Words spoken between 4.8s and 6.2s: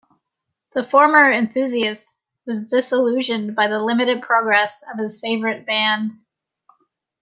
of his favourite brand.